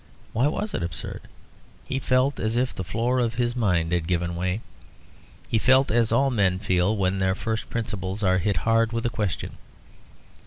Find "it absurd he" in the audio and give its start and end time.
0.73-1.99